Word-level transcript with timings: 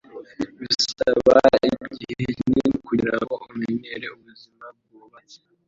Bisaba 0.59 1.37
igihe 1.69 2.31
kinini 2.37 2.75
kugirango 2.87 3.33
umenyere 3.47 4.05
ubuzima 4.15 4.65
bwubatse. 4.77 5.37